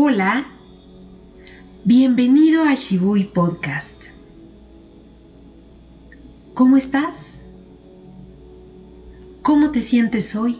[0.00, 0.46] Hola,
[1.84, 4.04] bienvenido a Shibui Podcast.
[6.54, 7.42] ¿Cómo estás?
[9.42, 10.56] ¿Cómo te sientes hoy?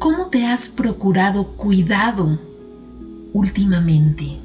[0.00, 2.40] ¿Cómo te has procurado cuidado
[3.32, 4.40] últimamente?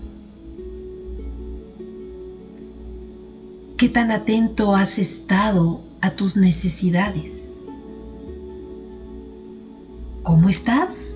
[3.77, 7.54] ¿Qué tan atento has estado a tus necesidades?
[10.35, 11.15] ¿Cómo estás?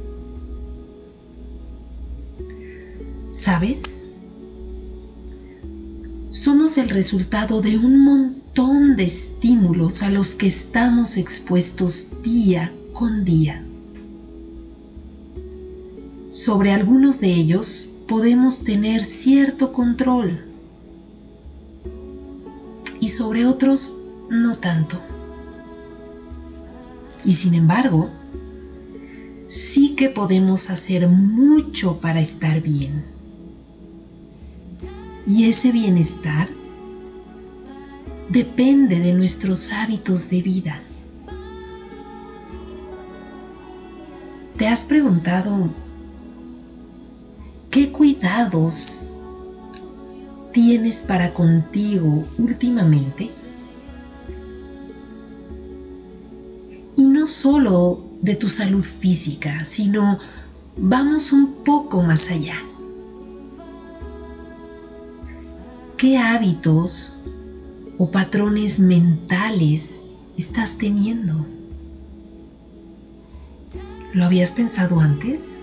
[3.33, 4.07] ¿Sabes?
[6.29, 13.25] Somos el resultado de un montón de estímulos a los que estamos expuestos día con
[13.25, 13.61] día.
[16.29, 20.45] Sobre algunos de ellos podemos tener cierto control
[23.01, 23.97] y sobre otros
[24.29, 24.97] no tanto.
[27.25, 28.11] Y sin embargo,
[29.49, 33.03] sí que podemos hacer mucho para estar bien.
[35.25, 36.47] Y ese bienestar
[38.29, 40.79] depende de nuestros hábitos de vida.
[44.55, 45.69] ¿Te has preguntado
[47.71, 49.07] qué cuidados
[50.53, 53.31] tienes para contigo últimamente?
[56.95, 60.19] Y no solo de tu salud física, sino
[60.77, 62.55] vamos un poco más allá.
[65.97, 67.17] ¿Qué hábitos
[67.97, 70.01] o patrones mentales
[70.37, 71.45] estás teniendo?
[74.13, 75.59] ¿Lo habías pensado antes?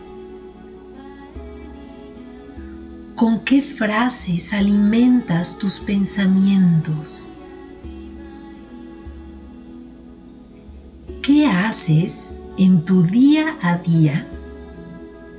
[3.16, 7.30] ¿Con qué frases alimentas tus pensamientos?
[11.22, 14.26] ¿Qué haces en tu día a día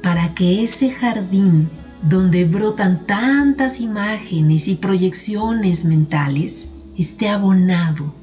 [0.03, 1.69] para que ese jardín
[2.07, 8.13] donde brotan tantas imágenes y proyecciones mentales esté abonado,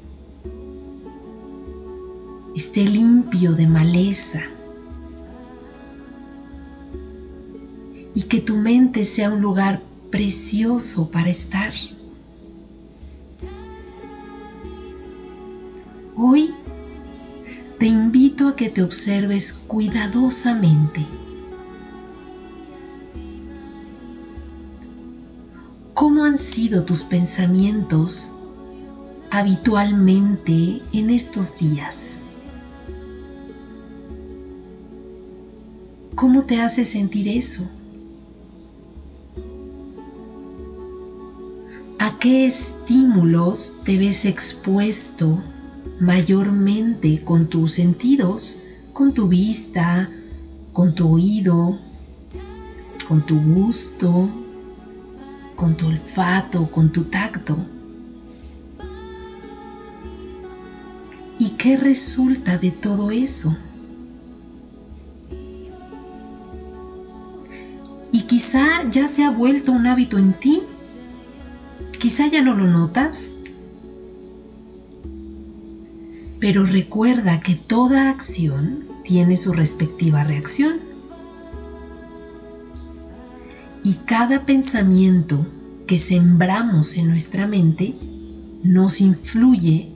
[2.55, 4.41] esté limpio de maleza
[8.13, 11.73] y que tu mente sea un lugar precioso para estar.
[16.15, 16.49] Hoy
[17.85, 21.05] te invito a que te observes cuidadosamente.
[25.93, 28.31] ¿Cómo han sido tus pensamientos
[29.29, 32.21] habitualmente en estos días?
[36.15, 37.69] ¿Cómo te hace sentir eso?
[41.99, 45.39] ¿A qué estímulos te ves expuesto
[45.99, 48.59] mayormente con tus sentidos,
[48.93, 50.09] con tu vista,
[50.73, 51.79] con tu oído,
[53.07, 54.29] con tu gusto,
[55.55, 57.57] con tu olfato, con tu tacto.
[61.37, 63.55] ¿Y qué resulta de todo eso?
[68.11, 70.61] Y quizá ya se ha vuelto un hábito en ti.
[71.99, 73.34] Quizá ya no lo notas
[76.45, 80.75] Pero recuerda que toda acción tiene su respectiva reacción.
[83.83, 85.43] Y cada pensamiento
[85.87, 87.95] que sembramos en nuestra mente
[88.61, 89.89] nos influye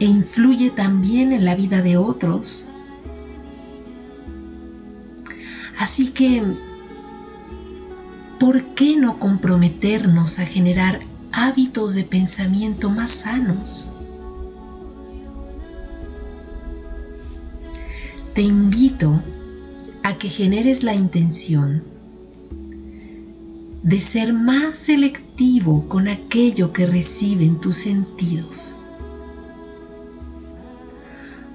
[0.00, 2.66] e influye también en la vida de otros.
[5.78, 6.42] Así que,
[8.38, 11.00] ¿por qué no comprometernos a generar
[11.32, 13.94] hábitos de pensamiento más sanos?
[18.34, 19.22] Te invito
[20.02, 21.82] a que generes la intención
[23.82, 28.76] de ser más selectivo con aquello que reciben tus sentidos,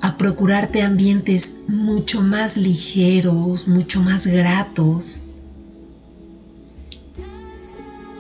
[0.02, 5.24] a procurarte ambientes mucho más ligeros, mucho más gratos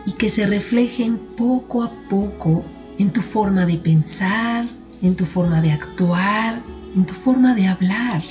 [0.08, 2.63] y que se reflejen poco a poco
[2.98, 4.66] en tu forma de pensar,
[5.01, 6.62] en tu forma de actuar,
[6.96, 8.24] en tu forma de hablar.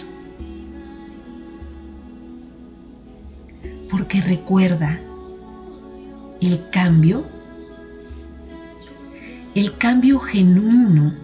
[3.94, 4.98] Porque recuerda,
[6.40, 7.22] el cambio,
[9.54, 11.14] el cambio genuino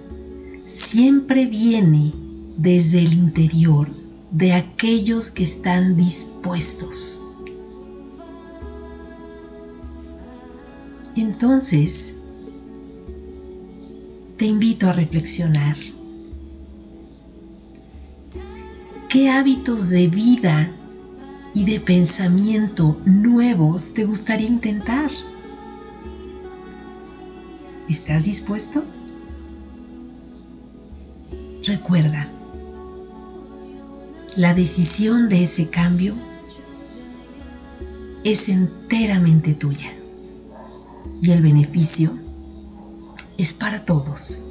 [0.66, 2.12] siempre viene
[2.56, 3.88] desde el interior
[4.30, 7.20] de aquellos que están dispuestos.
[11.16, 12.14] Entonces,
[14.36, 15.76] te invito a reflexionar.
[19.08, 20.72] ¿Qué hábitos de vida
[21.54, 25.10] y de pensamiento nuevos te gustaría intentar?
[27.88, 28.84] ¿Estás dispuesto?
[31.66, 32.28] Recuerda,
[34.36, 36.14] la decisión de ese cambio
[38.22, 39.92] es enteramente tuya
[41.20, 42.16] y el beneficio
[43.38, 44.50] es para todos.